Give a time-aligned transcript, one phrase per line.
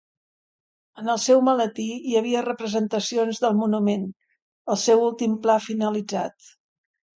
[1.01, 4.09] En al seu maletí hi havia representacions del monument,
[4.77, 6.53] el seu últim pla finalitzat.